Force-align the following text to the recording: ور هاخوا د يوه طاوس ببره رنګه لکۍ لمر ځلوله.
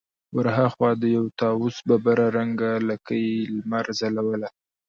ور 0.35 0.47
هاخوا 0.57 0.91
د 1.01 1.03
يوه 1.15 1.31
طاوس 1.41 1.75
ببره 1.89 2.25
رنګه 2.37 2.71
لکۍ 2.89 3.27
لمر 3.53 3.85
ځلوله. 3.99 4.49